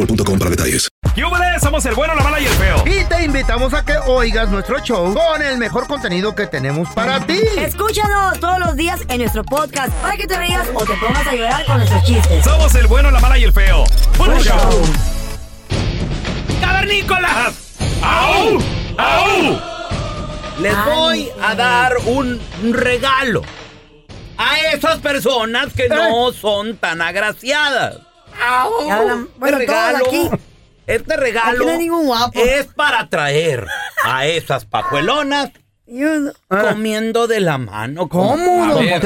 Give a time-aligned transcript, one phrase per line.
[0.00, 0.88] boostmobile.com para detalles.
[1.16, 1.60] ¡Yúbales!
[1.60, 2.82] Somos el bueno, la mala y el feo.
[2.86, 7.20] Y te invitamos a que oigas nuestro show con el mejor contenido que tenemos para
[7.26, 7.40] ti.
[7.58, 11.34] Escúchanos todos los días en nuestro podcast para que te rías o te pongas a
[11.34, 12.44] llorar con nuestros chistes.
[12.44, 13.84] Somos el bueno, la mala y el feo.
[14.16, 14.82] ¡Buen show!
[16.60, 17.54] ¡Cavernícolas!
[18.02, 18.58] ¡Au!
[18.98, 19.60] ¡Au!
[20.60, 23.42] Les Ay, voy a dar un un regalo
[24.36, 28.09] a esas personas que no son tan agraciadas.
[28.86, 30.30] Ya hablan- bueno, este todos regalo, aquí.
[30.86, 32.40] este Aquí regalo no hay ningún guapo.
[32.40, 33.66] es para traer
[34.04, 35.50] a esas pajuelonas
[35.86, 38.08] Yo- comiendo de la mano.
[38.08, 39.00] como- ¿Cómo, don ver.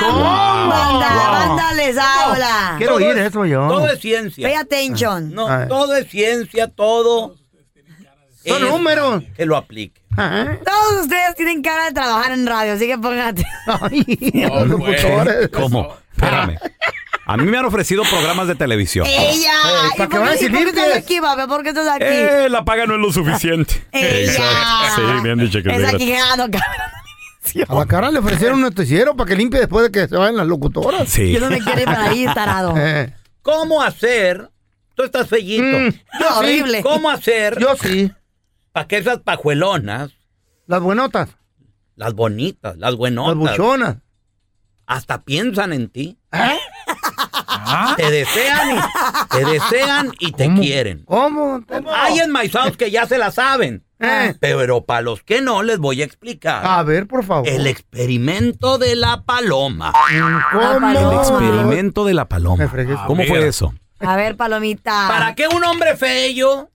[0.00, 0.22] ¿Cómo?
[0.22, 1.08] ¡Banda!
[1.14, 1.32] Wow.
[1.48, 2.74] ¡Banda les habla!
[2.78, 3.68] Quiero Todo oír es- eso yo.
[3.68, 4.46] Todo es ciencia.
[4.48, 5.32] Pay attention.
[5.34, 5.68] No, A ver.
[5.68, 7.36] todo es ciencia, todo.
[8.46, 9.22] Son números.
[9.36, 10.00] Que lo aplique.
[10.16, 10.58] Ajá.
[10.64, 12.92] Todos ustedes tienen cara de trabajar en radio, así que.
[13.66, 14.04] Ay,
[14.48, 15.48] los locutores.
[15.48, 15.96] ¿Cómo?
[16.12, 16.58] Espérame.
[17.26, 19.06] A mí me han ofrecido programas de televisión.
[19.06, 19.52] ¡Ella!
[19.52, 21.48] Eh, ¿para ¿Y qué qué, a aquí, papi?
[21.48, 22.04] ¿Por qué estás aquí?
[22.06, 23.86] Eh, la paga no es lo suficiente.
[23.92, 24.92] ¡Ella!
[24.94, 25.82] Sí, me han dicho que es
[26.50, 26.60] cabrón.
[27.68, 30.36] A la cara le ofrecieron un noticiero para que limpie después de que se vayan
[30.36, 31.08] las locutoras.
[31.08, 31.32] Sí.
[31.32, 32.74] Yo no me quiero ir para ahí, tarado.
[32.78, 33.12] Eh,
[33.42, 34.50] ¿Cómo hacer?
[34.94, 35.62] Tú estás fellito.
[35.78, 36.20] Mm.
[36.20, 36.82] No, horrible.
[36.82, 38.10] ¿Cómo hacer yo sí.
[38.72, 40.10] para que esas pajuelonas,
[40.66, 41.28] Las buenotas.
[41.96, 43.96] las bonitas, las Las buenotas, buchonas.
[44.86, 46.18] hasta piensan en ti?
[46.32, 46.58] ¿Eh?
[47.96, 50.60] Te desean y te desean y te ¿Cómo?
[50.60, 51.04] quieren.
[51.04, 51.64] ¿Cómo?
[51.94, 53.84] Hay enmaizados que ya se la saben.
[54.00, 54.34] Eh.
[54.40, 56.64] Pero para los que no, les voy a explicar.
[56.66, 57.48] A ver, por favor.
[57.48, 59.92] El experimento de la paloma.
[60.52, 60.90] ¿Cómo?
[60.90, 62.70] El experimento de la paloma.
[63.06, 63.74] ¿Cómo fue eso?
[64.00, 65.08] A ver, palomita.
[65.08, 66.70] ¿Para qué un hombre feo?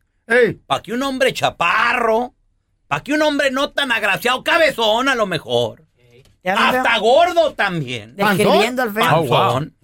[0.65, 2.33] ¿Para qué un hombre chaparro?
[2.87, 4.43] ¿Para qué un hombre no tan agraciado?
[4.43, 5.85] Cabezón a lo mejor.
[6.43, 6.55] Veo.
[6.57, 8.15] Hasta gordo también.
[8.15, 9.03] Describiendo al feo.
[9.03, 9.75] Panzón,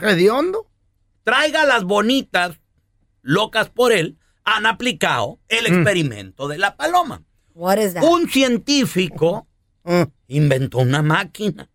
[0.00, 0.66] hediondo.
[1.24, 2.58] Traiga las bonitas,
[3.22, 7.22] locas por él, han aplicado el experimento de la paloma.
[7.54, 8.04] What is that?
[8.04, 9.46] Un científico
[9.88, 11.68] Ah, inventó una máquina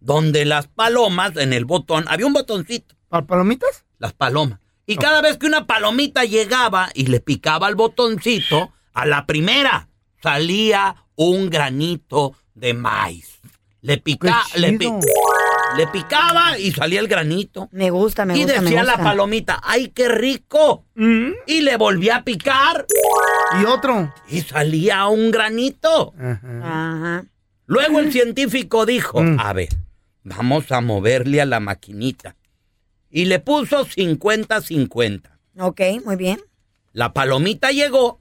[0.00, 3.84] donde las palomas en el botón, había un botoncito, ¿Para palomitas?
[3.98, 4.60] las palomas.
[4.86, 9.88] Y cada vez que una palomita llegaba y le picaba al botoncito, a la primera
[10.22, 13.40] salía un granito de maíz.
[13.82, 14.90] Le, pica, le, pi-
[15.76, 17.68] le picaba y salía el granito.
[17.70, 19.04] Me gusta, me y gusta, me decía la gusta.
[19.04, 20.86] palomita, ¡ay, qué rico!
[20.94, 22.86] Mm, Y le volvía a picar
[23.60, 24.10] Y otro.
[24.30, 26.14] y salía un granito.
[26.18, 26.40] Ajá.
[26.62, 27.24] Ajá.
[27.66, 29.38] Luego el científico dijo, Mm.
[29.38, 29.68] a ver,
[30.22, 32.36] vamos a moverle a la maquinita.
[33.10, 35.38] Y le puso 50-50.
[35.58, 36.40] Ok, muy bien.
[36.92, 38.18] La palomita llegó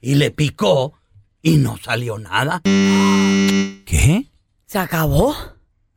[0.00, 0.92] y le picó
[1.42, 2.60] y no salió nada.
[2.64, 4.26] ¿Qué?
[4.66, 5.34] ¿Se acabó?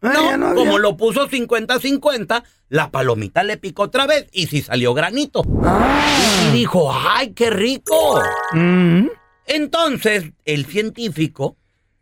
[0.01, 4.93] No, no como lo puso 50-50, la palomita le picó otra vez y sí salió
[4.93, 5.43] granito.
[5.63, 6.49] Ah.
[6.49, 8.21] Y dijo, ¡ay, qué rico!
[8.51, 9.07] Mm.
[9.45, 11.55] Entonces el científico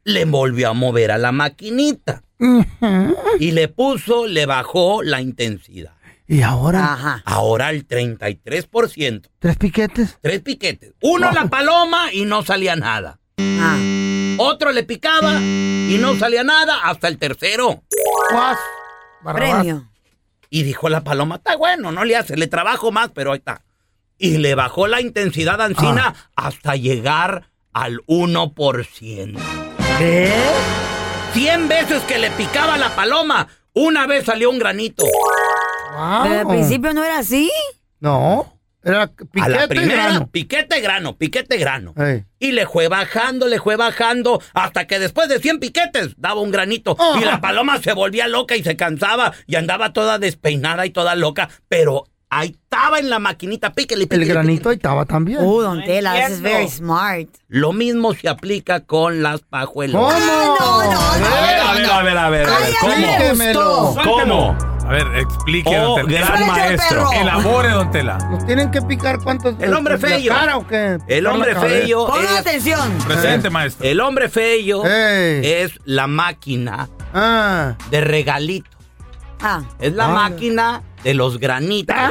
[0.03, 2.23] le volvió a mover a la maquinita
[3.39, 5.93] y le puso, le bajó la intensidad.
[6.27, 7.21] Y ahora, Ajá.
[7.25, 9.29] Ahora el 33%.
[9.37, 10.17] tres piquetes.
[10.21, 10.93] Tres piquetes.
[11.01, 13.19] Uno la paloma y no salía nada.
[13.59, 13.77] Ah.
[14.37, 17.83] Otro le picaba y no salía nada hasta el tercero.
[19.23, 19.87] Premio.
[20.49, 23.61] Y dijo la paloma, está bueno, no le hace, le trabajo más, pero ahí está.
[24.17, 29.39] Y le bajó la intensidad ancina hasta llegar al 1%.
[29.97, 30.33] ¿Qué?
[31.33, 35.03] 100 veces que le picaba la paloma, una vez salió un granito.
[35.03, 36.23] Wow.
[36.23, 37.49] Pero al principio no era así.
[37.99, 38.50] No.
[38.83, 40.27] Era piquete a la y primera, grano.
[40.31, 41.93] piquete grano, piquete grano.
[41.97, 42.25] Ey.
[42.39, 46.49] Y le fue bajando, le fue bajando, hasta que después de 100 piquetes daba un
[46.51, 46.95] granito.
[46.97, 47.17] Oh.
[47.21, 51.13] Y la paloma se volvía loca y se cansaba y andaba toda despeinada y toda
[51.15, 51.47] loca.
[51.69, 55.39] Pero ahí estaba en la maquinita, píquele, El píquele, granito ahí estaba también.
[55.43, 56.49] Uh, don Tela, entiendo.
[56.49, 57.27] very smart.
[57.49, 60.13] Lo mismo se aplica con las pajuelonas.
[60.57, 60.83] ¿Cómo?
[60.83, 62.47] no, no, A ver, a ver, a ver, a ver.
[62.49, 63.95] a ver, Ay, ¿Cómo?
[64.03, 64.70] ¿Cómo?
[64.91, 66.25] A ver, explique, Oh, don Tela.
[66.27, 67.09] gran maestro.
[67.09, 67.11] perro.
[67.13, 68.17] Elabore, don Tela.
[68.29, 69.55] ¿Nos tienen que picar cuántos?
[69.61, 70.19] El hombre feo.
[70.33, 70.97] cara o qué?
[71.07, 72.91] El hombre feo es, atención.
[73.07, 73.87] Presente, maestro.
[73.87, 77.75] el hombre feo es la máquina Ah.
[77.89, 78.75] de regalitos.
[79.41, 80.09] Ah, Es la Ah.
[80.09, 81.95] máquina de los granitos.
[81.97, 82.09] ah.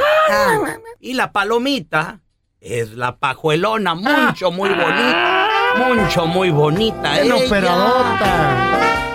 [0.99, 2.19] Y la palomita
[2.59, 5.47] es la pajuelona, mucho, muy bonita.
[5.77, 7.13] Mucho, muy bonita.
[7.13, 7.35] Bien ella.
[7.45, 8.67] operadota.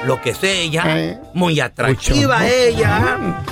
[0.04, 0.84] Lo que es ella.
[0.86, 1.18] Eh.
[1.34, 2.48] Muy atractiva Mucho.
[2.48, 3.42] ella.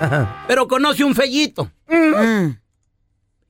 [0.00, 0.44] Ajá.
[0.46, 1.70] Pero conoce un fellito.
[1.88, 2.50] Mm,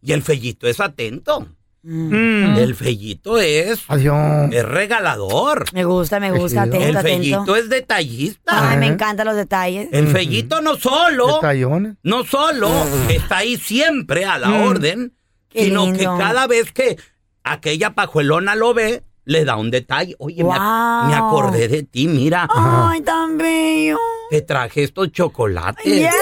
[0.02, 1.46] Y el fellito es atento.
[1.82, 2.56] mm.
[2.58, 4.48] El fellito es, Adiós.
[4.52, 5.64] es regalador.
[5.72, 7.18] Me gusta, me gusta, atento, El atento.
[7.18, 8.70] fellito es detallista.
[8.70, 9.88] Ay, me encantan los detalles.
[9.92, 11.96] El fellito no solo, Detallones.
[12.02, 12.70] no solo
[13.08, 14.62] está ahí siempre a la Mm.
[14.62, 15.14] orden,
[15.48, 15.98] Qué sino lindo.
[15.98, 16.96] que cada vez que
[17.44, 20.14] aquella pajuelona lo ve, le da un detalle.
[20.18, 20.58] Oye, me, ac-
[21.02, 21.08] Wow.
[21.10, 23.98] me acordé de ti, mira, Ay, tan bello.
[24.30, 26.14] te traje estos chocolates, Yes,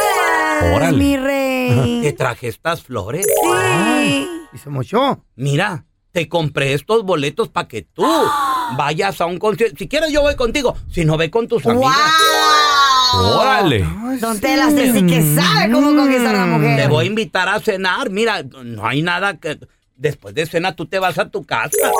[0.74, 0.96] Órale.
[0.96, 2.00] mi rey.
[2.02, 3.26] te traje estas flores.
[3.26, 4.28] Sí.
[4.52, 5.22] Y se mochó.
[5.34, 8.04] Mira, te compré estos boletos para que tú
[8.76, 9.76] vayas a un concierto.
[9.78, 10.76] Si quieres, yo voy contigo.
[10.90, 11.92] Si no, ve con tus amigas.
[11.92, 13.38] ¡Wow!
[13.38, 13.86] Órale.
[14.08, 16.76] Ay, Don Tela, usted sí que sabe cómo conquistar a la mujer.
[16.76, 18.10] Te voy a invitar a cenar.
[18.10, 19.58] Mira, no hay nada que.
[19.98, 21.90] Después de cena, tú te vas a tu casa.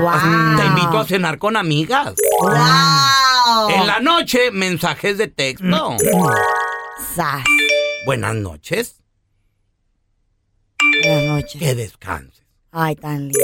[0.00, 0.56] Wow.
[0.58, 2.12] Te invito a cenar con amigas.
[2.40, 3.70] Wow.
[3.70, 5.96] En la noche, mensajes de texto.
[7.14, 7.44] Sas.
[8.08, 9.02] Buenas noches.
[11.04, 11.60] Buenas noches.
[11.60, 12.42] Que descanses.
[12.72, 13.38] Ay, tan lindo.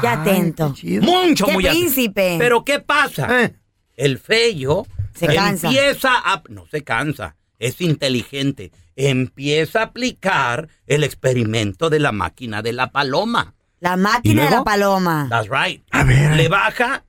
[0.00, 0.74] Qué Ay, atento.
[1.00, 1.80] Mucho, Qué muy atento.
[1.80, 2.36] príncipe.
[2.40, 3.40] Pero ¿qué pasa?
[3.44, 3.54] Eh,
[3.94, 5.68] El fello Se cansa.
[5.68, 6.42] empieza a...
[6.48, 8.72] No se cansa, es inteligente.
[8.96, 13.54] Empieza a aplicar el experimento de la máquina de la paloma.
[13.78, 15.28] La máquina de la paloma.
[15.30, 15.84] That's right.
[15.92, 16.34] A ver.
[16.34, 17.04] Le baja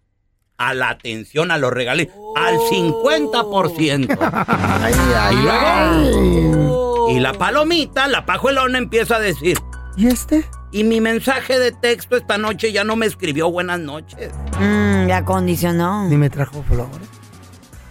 [0.57, 4.17] a la atención a los regalos al 50%.
[4.81, 7.15] Ay, ay, Y luego- ay.
[7.15, 9.57] Y la palomita, la pajuelona, empieza a decir,
[9.97, 10.45] ¿Y este?
[10.71, 14.31] y mi mensaje de texto esta noche ya no me escribió buenas noches.
[14.59, 16.07] Mmm, la acondicionó.
[16.07, 17.09] Ni me trajo flores.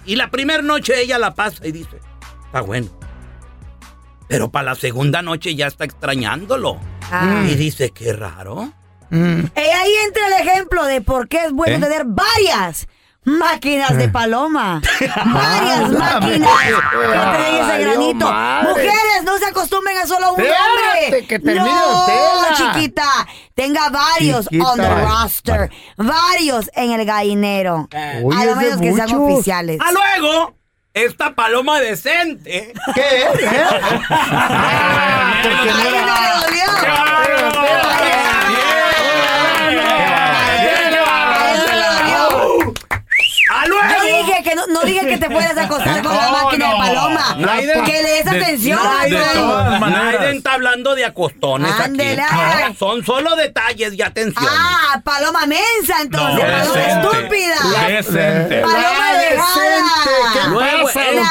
[0.06, 2.00] Y la primera noche ella la pasa y dice,
[2.46, 2.88] está bueno.
[4.28, 6.78] Pero para la segunda noche ya está extrañándolo.
[7.10, 7.44] Ah.
[7.48, 8.72] Y dice, qué raro.
[9.12, 9.40] Mm.
[9.54, 11.80] Eh, ahí entra el ejemplo de por qué es bueno ¿Eh?
[11.80, 12.88] tener varias
[13.24, 14.80] máquinas de paloma.
[15.24, 16.50] varias máquinas
[16.90, 18.26] que tengan ese granito.
[18.30, 18.68] madre.
[18.70, 21.26] Mujeres, no se acostumbren a solo un Espérate, hombre.
[21.26, 22.54] que termine no, Tela.
[22.56, 23.04] chiquita.
[23.54, 24.64] Tenga varios Chiquita.
[24.72, 25.70] on the roster.
[25.98, 27.88] Varios en el gallinero.
[28.24, 29.78] Oye, a lo es menos que sean oficiales.
[29.80, 30.54] ¡A luego!
[30.94, 32.72] Esta paloma decente.
[32.94, 33.00] ¿Qué?
[33.40, 33.64] ¿Eh?
[34.10, 35.32] Ah,
[44.72, 46.72] no, dije que te fueras a acostar con la No, máquina no.
[46.72, 47.36] de paloma.
[47.38, 48.78] Naiden- que le des de- atención.
[48.78, 50.14] todas maneras.
[50.20, 52.22] Nadie está hablando de acostones Ándele.
[52.22, 54.46] No, son solo detalles y atención.
[54.48, 57.08] Ah, paloma mensa entonces, No, paloma decente.
[57.08, 57.86] estúpida.
[57.88, 58.60] Decente.
[58.60, 60.82] Paloma Ah, dejada.
[60.82, 61.22] decente.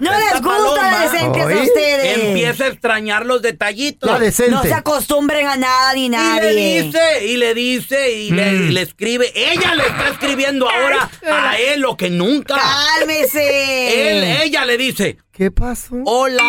[0.00, 2.18] No esta les gusta paloma la decentes a ustedes.
[2.18, 4.10] Empieza a extrañar los detallitos.
[4.10, 4.50] La decente.
[4.52, 6.82] No se acostumbren a nada ni Y le nadie.
[6.82, 8.68] dice, y le dice, y le, Mm.
[8.68, 9.32] y le escribe.
[9.34, 12.51] Ella le está escribiendo ahora a él lo que nunca.
[12.60, 14.10] Cálmese.
[14.18, 15.96] Él, ella le dice, ¿Qué pasó?
[16.04, 16.42] hola,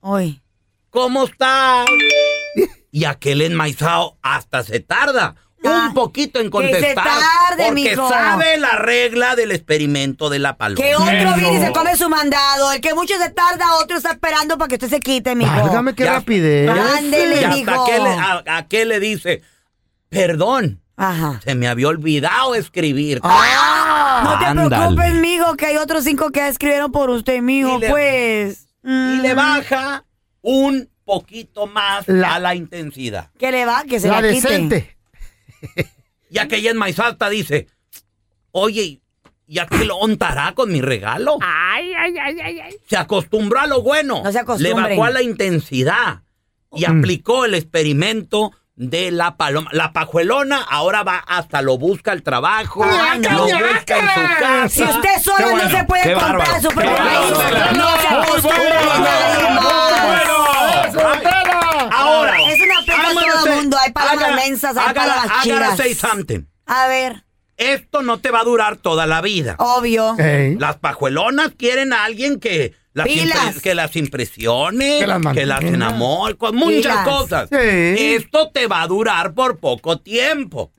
[0.00, 0.40] Hoy.
[0.90, 1.86] ¿cómo estás?
[2.90, 5.34] Y aquel enmaizado hasta se tarda.
[5.64, 7.04] Ah, un poquito en que se contestar.
[7.04, 8.08] tarde, porque mijo.
[8.08, 10.80] sabe la regla del experimento de la paloma.
[10.80, 12.70] Que otro viene y se come su mandado.
[12.72, 15.50] El que mucho se tarda, otro está esperando para que usted se quite, mijo.
[15.50, 16.70] Válgame qué rapidez.
[16.70, 17.84] Ándele, Y hasta mijo.
[17.86, 19.42] que le, a, aquel le dice,
[20.08, 21.40] perdón, Ajá.
[21.42, 23.20] se me había olvidado escribir.
[23.24, 23.75] Ah.
[24.26, 24.68] No te Ándale.
[24.68, 28.66] preocupes, mijo, que hay otros cinco que escribieron por usted, mijo, Y le- pues.
[28.84, 29.20] Y Mm.
[29.22, 30.04] le baja
[30.42, 33.30] un poquito más La- a la intensidad.
[33.38, 34.48] Que le va, que se La la, quite.
[34.48, 34.96] decente.
[36.30, 37.68] Y aquella enmaizada dice,
[38.50, 39.00] oye,
[39.48, 41.38] ¿Y a qué lo ontará con mi regalo?
[41.40, 42.76] Ay, ay, ay, ay, ay.
[42.88, 44.20] Se acostumbró a lo bueno.
[44.24, 46.22] No se Le bajó a la intensidad
[46.72, 49.70] y aplicó el experimento de la paloma.
[49.72, 54.68] La pajuelona ahora va hasta lo busca el trabajo, ¡Ñaca, lo busca en su casa.
[54.68, 56.96] Si usted solo Qué no bueno, se puede comprar bárbaro, su propio no
[57.96, 58.72] se bueno,
[60.06, 61.90] bueno.
[61.92, 63.76] Ahora, Es una aplica a I'm gonna todo say- mundo.
[63.82, 65.80] Hay gotta- mensas, hay gotta chidas.
[66.66, 67.22] A ver,
[67.58, 69.56] Esto no te va a durar toda la vida.
[69.58, 70.14] obvio.
[70.58, 73.60] Las pajuelonas quieren a alguien que las, Pilas.
[73.60, 75.60] que las impresione, Que las que las
[76.38, 77.04] con muchas Pilas.
[77.08, 77.48] cosas.
[77.50, 77.56] Sí.
[77.58, 80.72] Esto te va a durar por poco tiempo.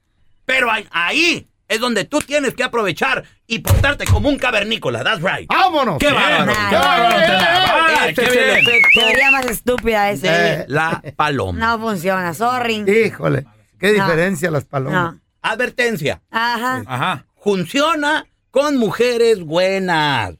[0.45, 5.03] Pero ahí- es donde tú tienes que aprovechar y portarte como un cavernícola.
[5.03, 5.47] That's right.
[5.47, 5.99] ¡Vámonos!
[5.99, 6.53] ¡Qué bárbaro!
[6.69, 8.81] ¡Qué bárbaro, Este qué es bien!
[8.95, 10.27] Teoría más estúpida ese.
[10.29, 10.65] Eh.
[10.69, 11.59] la paloma.
[11.59, 12.83] No funciona, sorry.
[12.87, 13.45] Híjole,
[13.79, 14.05] qué No.
[14.05, 15.13] diferencia las palomas.
[15.13, 15.19] No.
[15.43, 16.21] Advertencia.
[16.31, 16.83] Ajá.
[16.87, 17.25] Ajá.
[17.43, 20.33] Funciona con mujeres buenas.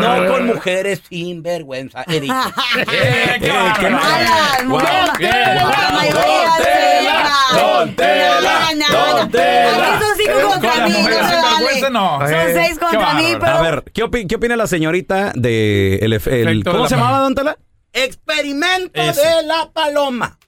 [0.00, 2.04] No con mujeres sin vergüenza.
[2.08, 2.34] He dicho.
[2.92, 3.90] Eh, qué bárbaro.
[3.90, 5.54] Malas, mujeres- Bien.
[5.56, 6.52] la mayoría
[7.54, 8.52] Don Tela.
[8.90, 11.78] Don Tela, son cinco Con contra mí, no se vale.
[11.78, 11.80] Eh.
[11.80, 13.52] Son seis contra Qué mí, pero...
[13.52, 17.34] A ver, ¿qué, opi- qué opina la señorita de el, el- ¿Cómo se llamaba, don
[17.34, 17.56] Tela?
[17.92, 20.38] Experimento de la paloma.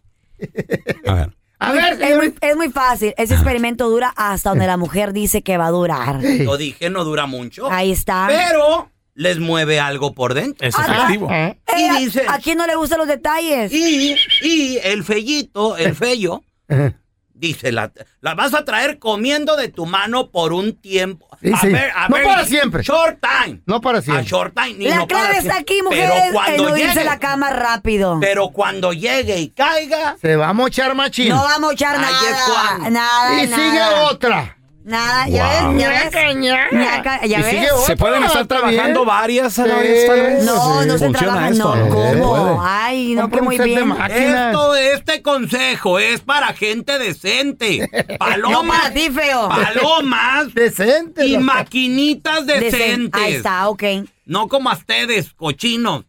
[1.07, 1.38] A ver.
[1.61, 3.15] A ver, Es muy, es muy fácil.
[3.17, 6.21] Ese experimento dura hasta donde la mujer dice que va a durar.
[6.23, 7.71] Lo dije, no dura mucho.
[7.71, 8.27] Ahí está.
[8.29, 10.67] Pero les mueve algo por dentro.
[10.67, 11.29] Es Ah, efectivo.
[11.33, 11.59] ¿Eh?
[11.67, 13.73] Eh, y ¿a- dice- ¿A quién no le gustan los detalles?
[13.73, 16.93] Y, y el fellito, el fello, Eh,
[17.39, 21.27] dice, la, la vas a traer comiendo de tu mano por un tiempo.
[21.41, 21.69] Sí, a sí.
[21.69, 22.83] ver, a No ver, para siempre.
[22.83, 23.61] Short time.
[23.65, 24.25] No para A siempre.
[24.27, 24.75] short time.
[24.75, 27.19] ni La no para clave está aquí, mujeres, Pero cuando no irse llegue, a la
[27.19, 28.19] cama rápido.
[28.21, 31.29] pero cuando llegue y caiga, Se va a mochar machín.
[31.31, 32.89] No va a mochar nada.
[32.89, 33.57] y nada.
[33.57, 34.58] sigue otra.
[34.89, 36.37] Nada, ya ves, ya ves.
[36.73, 37.69] Ñaca, ya ves.
[37.85, 39.07] ¿Se pueden estar trabajando bien.
[39.07, 40.45] varias a la vez, tal vez?
[40.45, 41.85] No, no se Funciona trabaja, esto, no.
[41.87, 42.23] ¿no?
[42.25, 42.63] ¿Cómo?
[42.65, 43.93] Ay, no, que muy bien.
[44.11, 47.89] esto, este consejo es para gente decente.
[48.09, 48.79] No Palomas.
[48.81, 49.49] para ti, feo.
[49.49, 51.27] Palomas Decente.
[51.27, 53.23] y maquinitas Decen- decentes.
[53.23, 53.83] Ahí está, ok.
[54.25, 56.05] No como a ustedes, cochinos,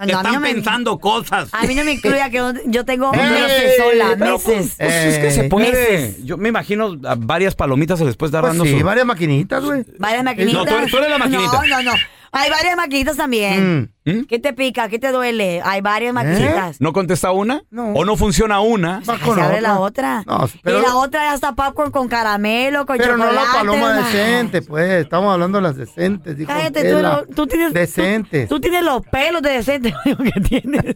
[0.00, 1.48] No, mí están no me- pensando cosas.
[1.52, 4.74] A mí no me incluya que yo tengo meses sola, pero meses.
[4.78, 5.70] Pues es que se Eh, puede.
[5.72, 6.24] meses.
[6.24, 8.84] Yo me imagino a varias palomitas se les puede estar Pues dando sí, su...
[8.84, 9.84] varias maquinitas, güey.
[9.98, 10.54] Varias maquinitas.
[10.54, 11.52] No, tú eres- tú eres la maquinita.
[11.52, 11.92] No, no, no.
[12.32, 13.92] Hay varias maquinitas también.
[14.04, 14.22] ¿Mm?
[14.28, 14.88] ¿Qué te pica?
[14.88, 15.60] ¿Qué te duele?
[15.64, 16.80] Hay varias maquinitas.
[16.80, 17.62] ¿No contesta una?
[17.70, 17.92] No.
[17.92, 19.00] ¿O no funciona una?
[19.08, 20.22] Va Ay, con se abre la otra.
[20.26, 23.46] No, pero, y la otra ya está popcorn con caramelo, con pero no chocolate.
[23.46, 24.02] la paloma Ay.
[24.04, 24.90] decente, pues.
[25.02, 26.36] Estamos hablando de las decentes.
[26.36, 27.72] dijo Cállate, tú, lo- tú tienes.
[27.72, 28.48] Decentes.
[28.48, 30.94] Tú, tú tienes los pelos de decente que tienes.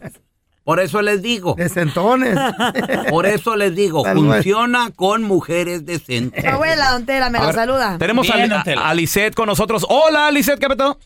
[0.63, 2.37] Por eso les digo, Decentones.
[3.09, 6.45] por eso les digo, funciona con mujeres decentes.
[6.45, 7.97] Abuela, don Tela, me A la ver, saluda.
[7.97, 9.85] Tenemos Bien, a, a Lisette con nosotros.
[9.89, 10.97] Hola, Lisette, ¿qué petó?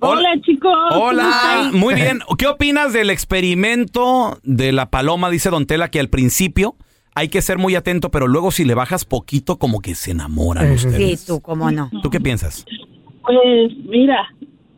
[0.00, 0.72] Hola, chicos.
[0.92, 2.20] Hola, muy bien.
[2.38, 5.30] ¿Qué opinas del experimento de la paloma?
[5.30, 6.76] Dice Don Tela que al principio
[7.14, 10.70] hay que ser muy atento, pero luego si le bajas poquito, como que se enamoran
[10.70, 11.20] ustedes.
[11.20, 11.90] Sí, tú, cómo no.
[12.02, 12.64] ¿Tú qué piensas?
[13.22, 14.28] Pues mira,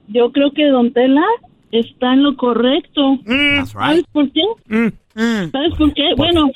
[0.09, 1.25] yo creo que Don Tela
[1.71, 3.19] está en lo correcto.
[3.27, 4.07] That's ¿Sabes right.
[4.13, 4.43] por qué?
[4.69, 5.51] Mm.
[5.51, 6.15] ¿Sabes por qué?
[6.17, 6.51] Bueno,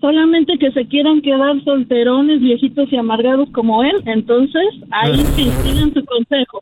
[0.00, 5.94] solamente que se quieran quedar solterones, viejitos y amargados como él, entonces ahí sí, sigan
[5.94, 6.60] su consejo.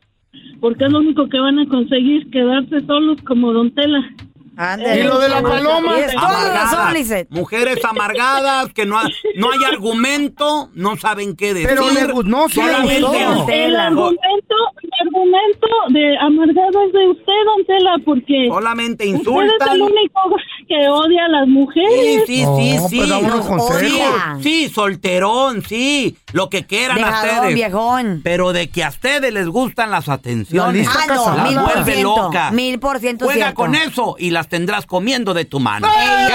[0.59, 4.09] Porque es lo único que van a conseguir, quedarse solos como Don Tela.
[4.55, 5.95] ¿Y lo de la paloma?
[5.97, 7.27] La razón, Lisette.
[7.31, 11.69] mujeres amargadas que no, ha- no hay argumento, no saben qué decir.
[11.69, 13.49] Pero le no, sí le solamente- gustó.
[13.51, 19.73] El argumento, el argumento de amargado es de usted, Don Tela, porque solamente usted es
[19.73, 20.19] el único
[20.67, 22.23] que odia a las Sí, mujeres.
[22.27, 22.99] sí, No, sí, pues sí.
[23.23, 24.15] Nos consejos.
[24.41, 27.55] Sí, sí, solterón, sí, lo que quieran a Dejadón, ustedes.
[27.55, 28.21] viejón.
[28.23, 30.75] Pero de que a ustedes les gustan las La atenciones.
[30.87, 32.15] lista Ah, no, mil por vuelve ciento.
[32.23, 32.51] loca.
[32.51, 33.55] Mil por ciento Juega cierto.
[33.55, 35.87] con eso y las tendrás comiendo de tu mano.
[35.87, 36.27] ¡Ey,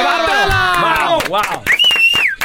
[0.80, 1.62] Wow, wow.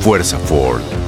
[0.00, 1.07] Fuerza Ford.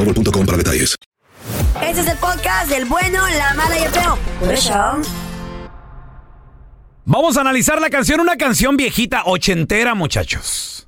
[0.05, 0.95] boostmobile.com para detalles.
[1.83, 4.17] Este es el podcast del bueno, la mala y el feo.
[4.39, 4.73] Por eso.
[7.05, 10.87] Vamos a analizar la canción, una canción viejita, ochentera, muchachos.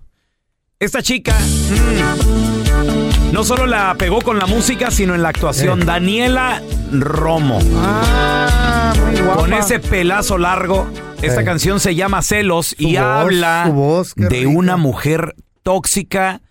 [0.79, 5.85] Esta chica mm, no solo la pegó con la música, sino en la actuación.
[5.85, 7.59] Daniela Romo.
[7.77, 9.39] Ah, muy guapa.
[9.41, 10.87] Con ese pelazo largo.
[11.21, 11.45] Esta Eh.
[11.45, 16.41] canción se llama Celos y Su habla voz, de una mujer tóxica,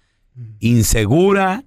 [0.61, 1.65] insegura,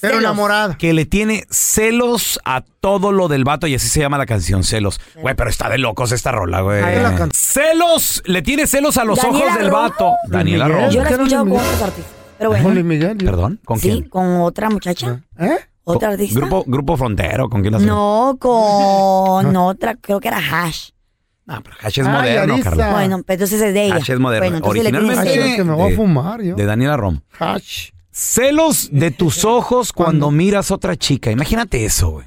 [0.00, 0.76] Pero enamorada.
[0.76, 4.62] que le tiene celos a todo lo del vato y así se llama la canción,
[4.64, 5.00] celos.
[5.20, 6.82] Güey, pero está de locos esta rola, güey.
[6.82, 9.82] Ahí la can- Celos, le tiene celos a los Daniela ojos del Romo.
[9.82, 10.12] vato.
[10.28, 10.80] Daniela Miguel.
[10.82, 10.92] Romo.
[10.92, 12.12] Yo la he ¿Qué era escuchado con otros artistas.
[12.38, 12.88] Pero Con Luis bueno.
[12.88, 13.16] Miguel.
[13.16, 14.08] Perdón, ¿con Sí, quién?
[14.08, 15.22] con otra muchacha.
[15.38, 15.56] ¿Eh?
[15.84, 16.38] ¿Otra artista?
[16.38, 17.78] Grupo, grupo Frontero, ¿con quién la?
[17.80, 20.90] No, con otra, creo que era Hash.
[21.46, 22.68] No, pero Hash es Ay, moderno, Arisa.
[22.70, 22.92] Carla.
[22.92, 23.96] Bueno, pero entonces es de ella.
[23.96, 24.44] Hash es moderno.
[24.44, 26.54] Bueno, entonces le Originalmente Ay, que me voy a de- fumar yo.
[26.56, 27.22] De Daniela Romo.
[27.40, 27.88] Hash.
[28.20, 30.30] Celos de tus ojos cuando ¿Cuándo?
[30.32, 31.30] miras otra chica.
[31.30, 32.26] Imagínate eso, güey.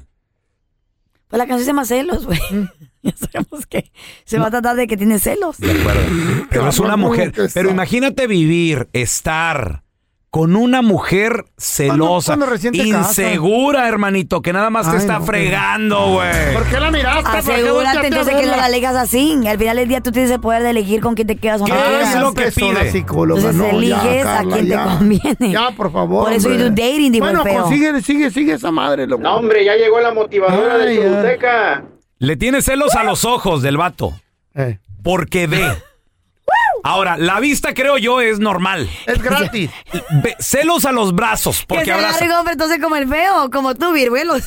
[1.28, 2.40] Pues la canción se llama celos, güey.
[3.02, 3.92] ya sabemos que
[4.24, 5.58] se va a tratar de que tiene celos.
[5.58, 6.00] De acuerdo.
[6.48, 7.34] Pero es una mujer.
[7.52, 9.82] Pero imagínate vivir, estar
[10.32, 12.46] con una mujer celosa, Cuando- cuando
[12.90, 13.18] casas.
[13.18, 16.54] insegura, hermanito, que nada más te está no, fregando, güey.
[16.54, 17.22] ¿Por qué la miraste?
[17.22, 19.38] ¿Por qué Asegúrate a entonces que la alegas así.
[19.46, 21.66] Al final del día tú tienes el poder de elegir con quién te quedas o
[21.66, 22.90] no ¿Qué es lo que pide?
[22.90, 24.84] psicóloga, Entonces no, ya, eliges a Carla, quién te ya.
[24.84, 25.52] conviene.
[25.52, 26.24] Ya, por favor.
[26.24, 26.64] Por eso hombre.
[26.64, 27.62] you do dating, digo, Bueno, el feo.
[27.64, 29.22] consigue, sigue, sigue esa madre, loco.
[29.22, 31.02] No, hombre, ya llegó la motivadora Ay, de.
[31.02, 31.84] Choluteca.
[32.18, 34.14] Le tiene celos a los ojos del vato.
[34.54, 35.62] Eh, Porque ve.
[36.84, 38.88] Ahora, la vista creo yo es normal.
[39.06, 39.70] es gratis.
[40.22, 43.74] Ve- celos a los brazos, Que porque se largo, pero entonces como el feo, como
[43.74, 44.42] tú, virguelos.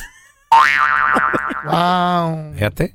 [1.64, 2.52] wow.
[2.54, 2.94] Fíjate.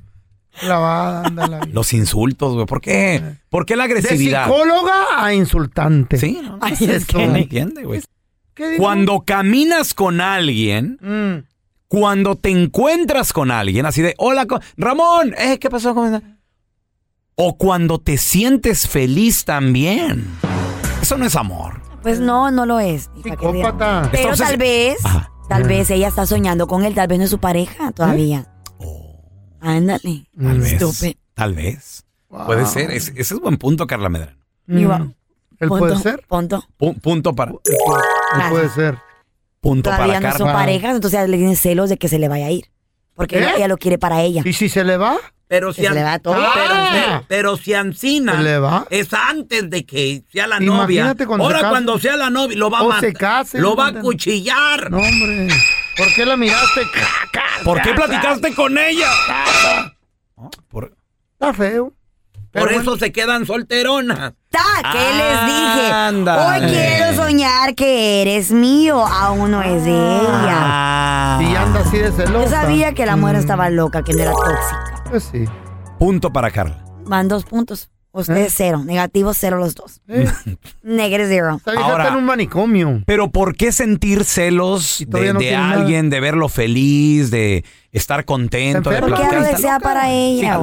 [0.59, 1.73] Clavada, anda la vida.
[1.73, 2.65] Los insultos, güey.
[2.65, 3.37] ¿Por qué?
[3.49, 4.45] ¿Por qué la De agresividad?
[4.45, 6.17] psicóloga a insultante.
[6.17, 8.01] Sí, no, Ay, no, es que- no entiende, güey.
[8.53, 8.83] ¿Qué digo?
[8.83, 11.47] Cuando caminas con alguien, Mm.
[11.87, 15.95] cuando te encuentras con alguien, así de, hola, co- Ramón, eh, ¿qué pasó?
[15.95, 16.21] ¿Cómo está?"
[17.43, 20.27] O cuando te sientes feliz también.
[21.01, 21.81] Eso no es amor.
[22.03, 23.09] Pues no, no lo es.
[23.23, 24.07] Psicópata.
[24.11, 25.31] Pero Entonces- tal vez, Ajá.
[25.49, 28.47] tal vez ella está soñando con él, tal vez no es su pareja todavía.
[29.59, 30.25] Ándale.
[30.39, 30.73] Tal vez.
[30.73, 31.13] Estúpido.
[31.33, 32.03] Tal vez.
[32.29, 32.45] Wow.
[32.45, 32.91] Puede ser.
[32.91, 34.37] Es- ese es buen punto, Carla Medrano.
[34.67, 34.77] Mm.
[34.77, 36.23] ¿Él Punto, puede ser?
[36.27, 36.63] Punto.
[36.79, 37.57] Pu- punto para, Él
[38.49, 38.97] puede, ser.
[39.59, 42.47] punto Todavía para no son parejas, entonces le tiene celos de que se le vaya
[42.47, 42.65] a ir.
[43.15, 43.47] Porque ¿Eh?
[43.57, 44.41] ella lo quiere para ella.
[44.45, 45.17] ¿Y si se le va?
[45.51, 46.33] Pero si, se le va todo.
[46.35, 47.23] pero, Ah.
[47.27, 48.85] pero si Ancina ¿Se le va?
[48.89, 51.27] es antes de que sea la Imagínate novia.
[51.27, 51.69] cuando se Ahora case.
[51.71, 53.01] cuando sea la novia lo va a O matar.
[53.01, 54.89] se case, lo va a cuchillar.
[54.89, 55.49] No, hombre.
[55.97, 56.83] ¿Por qué la miraste?
[57.65, 59.07] ¿Por qué platicaste con ella?
[60.37, 60.95] No, por-
[61.33, 61.91] Está feo.
[62.53, 64.33] Por Pero eso se quedan solteronas.
[64.49, 64.59] Ta,
[64.91, 65.91] ¿Qué les dije?
[65.91, 66.65] Ándale.
[66.65, 69.05] Hoy quiero soñar que eres mío.
[69.05, 70.57] Aún no es de ella.
[70.59, 71.39] Ah.
[71.41, 72.43] Y anda así de celosa.
[72.45, 75.00] Yo sabía que la mujer Mm, estaba loca, que no era tóxica.
[75.11, 75.45] Pues sí.
[75.99, 76.83] Punto para Carla.
[77.05, 77.89] Van dos puntos.
[78.13, 78.81] Ustedes cero.
[78.83, 80.01] Negativo cero los dos.
[80.09, 80.25] Eh,
[80.83, 81.55] Negative zero.
[81.57, 83.03] Esta vieja Ahora- está en un manicomio.
[83.05, 88.97] Pero ¿por qué sentir celos de, no alguien, de verlo feliz, de estar contento, de
[88.97, 89.35] platicar?
[89.35, 89.83] algo está desea loca.
[89.83, 90.55] para ella.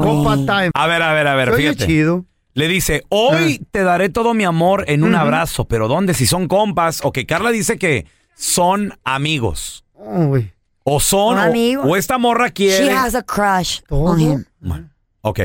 [0.75, 1.87] A ver, a ver, a ver, fíjate.
[1.87, 2.25] chido.
[2.55, 6.13] Le dice, hoy te daré todo mi amor en un abrazo, pero ¿dónde?
[6.13, 10.53] Si son compas, o que Carla dice que son amigos, Oh, güey.
[10.85, 12.93] O son, o, o esta morra She quiere.
[12.93, 14.45] has a crush on him.
[14.61, 14.88] Bueno,
[15.23, 15.41] ok.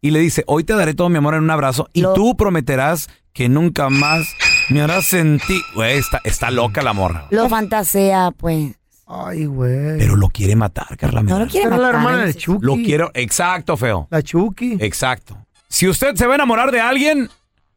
[0.00, 2.36] Y le dice, hoy te daré todo mi amor en un abrazo y Lo- tú
[2.36, 4.26] prometerás que nunca más
[4.70, 5.60] me harás sentir...
[5.74, 7.26] Güey, está, está loca la morra.
[7.30, 8.74] Lo fantasea, pues.
[9.06, 9.98] Ay, güey.
[9.98, 11.22] Pero lo quiere matar, Carla.
[11.22, 11.94] No lo quiere la matar.
[11.96, 12.34] hermana de.
[12.34, 12.64] Chucky.
[12.64, 14.06] Lo quiero, exacto, feo.
[14.10, 14.78] La Chucky.
[14.80, 15.36] Exacto.
[15.68, 17.28] Si usted se va a enamorar de alguien,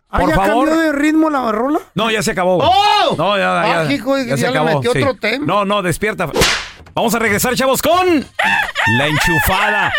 [0.10, 0.68] Ah, por ¿ya favor.
[0.70, 1.80] cambió de ritmo la rola?
[1.96, 2.58] No, ya se acabó.
[2.58, 2.70] güey.
[2.72, 3.16] ¡Oh!
[3.18, 4.76] No, ya, ya, Ah, hijo, ya se ya le acabó.
[4.78, 5.02] metió sí.
[5.02, 5.46] otro tema.
[5.46, 6.30] No, no, despierta.
[6.94, 8.26] Vamos a regresar, chavos, con
[8.98, 9.92] la enchufada.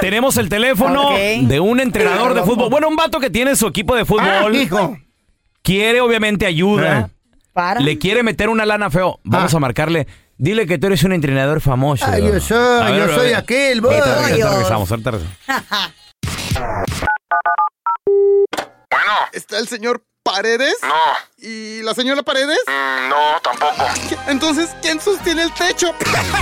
[0.00, 2.70] Tenemos el teléfono de un entrenador de fútbol.
[2.70, 4.56] Bueno, un vato que tiene su equipo de Ah, fútbol.
[4.56, 4.96] hijo.
[5.62, 7.00] Quiere, obviamente, ayuda.
[7.00, 7.06] Eh.
[7.52, 7.80] Para.
[7.80, 9.18] le quiere meter una lana feo.
[9.24, 10.06] Vamos a marcarle.
[10.36, 12.04] Dile que tú eres un entrenador famoso.
[12.06, 14.14] Ay, yo soy, ver, yo soy aquel, Ahorita, voy.
[14.14, 14.50] ahorita Dios.
[14.50, 15.92] regresamos, ahorita regresamos.
[19.32, 20.74] ¿Está el señor Paredes?
[20.82, 22.58] No, ¿Y la señora Paredes?
[22.66, 23.86] mm, no, tampoco.
[24.26, 25.94] Entonces, ¿quién sostiene el techo?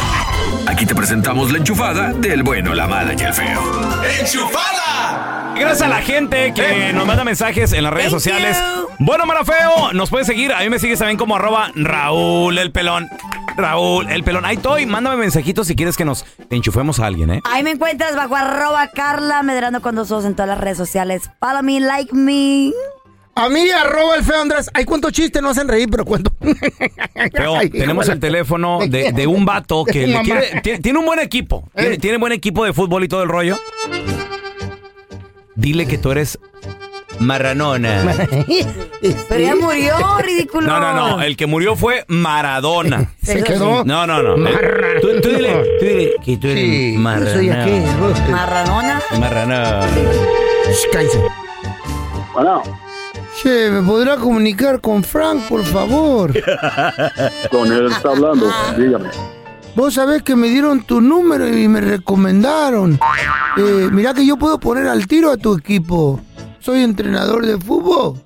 [0.66, 3.60] Aquí te presentamos la enchufada del bueno, la mala y el feo.
[5.56, 8.56] Gracias a la gente que nos manda mensajes en las redes Thank sociales.
[8.58, 8.88] you.
[9.00, 10.52] Bueno, mala feo, nos puedes seguir.
[10.52, 13.08] A mí me sigues también como arroba Raúl el pelón.
[13.56, 14.44] Raúl el pelón.
[14.46, 14.86] Ahí estoy.
[14.86, 17.40] Mándame mensajitos si quieres que nos enchufemos a alguien, ¿eh?
[17.44, 21.30] Ahí me encuentras bajo arroba Carla Medrano con dos ojos en todas las redes sociales.
[21.38, 22.72] Follow me, like me.
[23.36, 24.70] A mí, arroba el feo Andrés.
[24.74, 26.30] Ay, cuánto chiste, no hacen reír, pero cuento.
[27.34, 31.04] Feo, Ay, tenemos el teléfono de, de un vato que le quiere- tiene, tiene un
[31.06, 31.68] buen equipo.
[31.74, 31.98] Tiene, Eh.
[31.98, 33.56] tiene buen equipo de fútbol y todo el rollo.
[35.56, 36.38] Dile que tú eres
[37.18, 38.02] marranona.
[39.28, 40.66] Pero ya murió, ridículo.
[40.66, 41.22] No, no, no.
[41.22, 43.12] El que murió fue Maradona.
[43.22, 43.84] Se quedó.
[43.84, 44.48] No, no, no.
[44.48, 47.66] Eh, Tú, tú dile, tú dile que tú eres Sí, marranona.
[47.66, 48.30] yo soy.
[48.32, 49.02] Marranona.
[49.18, 49.86] Marranona.
[52.32, 52.62] Bueno,
[53.36, 56.32] Che, ¿me podrá comunicar con Frank, por favor?
[57.50, 59.08] con él está hablando, dígame.
[59.74, 62.98] Vos sabés que me dieron tu número y me recomendaron.
[63.56, 66.20] Eh, mirá que yo puedo poner al tiro a tu equipo.
[66.60, 68.20] Soy entrenador de fútbol.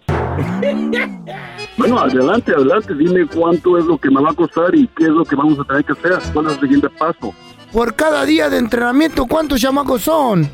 [1.79, 5.11] Bueno, adelante, adelante, dime cuánto es lo que me va a costar y qué es
[5.11, 6.19] lo que vamos a tener que hacer.
[6.35, 7.33] ¿Cuál es el siguiente paso?
[7.73, 10.49] Por cada día de entrenamiento, ¿cuántos chamacos son?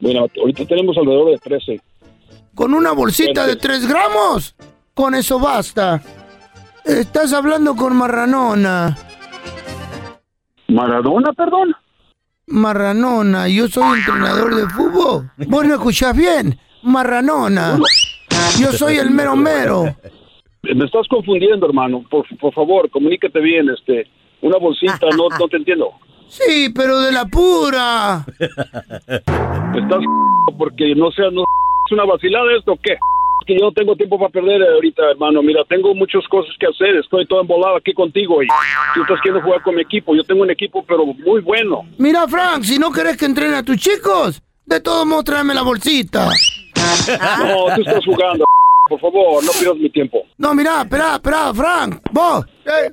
[0.00, 1.80] Bueno, ahorita tenemos alrededor de 13.
[2.54, 4.54] Con una bolsita de 3 gramos.
[4.94, 6.02] Con eso basta.
[6.84, 8.96] Estás hablando con Marranona.
[10.68, 11.74] ¿Maradona, perdón?
[12.46, 15.30] Marranona, yo soy entrenador de fútbol.
[15.46, 16.58] ¿Vos no escuchás bien?
[16.82, 17.78] Marranona.
[18.58, 19.84] Yo soy el mero mero.
[20.62, 22.04] Me estás confundiendo, hermano.
[22.10, 24.08] Por, por favor, comunícate bien, este.
[24.42, 25.92] Una bolsita, no, no te entiendo.
[26.28, 28.24] Sí, pero de la pura.
[28.38, 30.02] Estás
[30.58, 31.44] porque no sea, no
[31.92, 32.92] una vacilada esto, o ¿qué?
[32.92, 35.42] Es que yo no tengo tiempo para perder ahorita, hermano.
[35.42, 36.96] Mira, tengo muchas cosas que hacer.
[36.96, 38.46] Estoy todo embolado aquí contigo y
[38.94, 40.14] tú estás queriendo jugar con mi equipo.
[40.14, 41.82] Yo tengo un equipo, pero muy bueno.
[41.98, 45.62] Mira, Frank, si no querés que entrene a tus chicos, de todos modos tráeme la
[45.62, 46.28] bolsita.
[47.38, 48.44] No, tú estás jugando.
[48.88, 50.22] Por favor, no pierdas mi tiempo.
[50.38, 52.00] No, mira, espera, espera, Frank.
[52.10, 52.44] Vos.
[52.66, 52.92] Eh,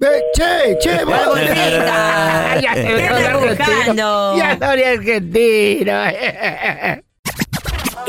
[0.00, 1.14] eh, che, che, vos.
[1.14, 2.60] La bolsita.
[2.60, 4.36] Ya ¿Qué te andas buscando?
[4.36, 5.92] Ya soy argentino.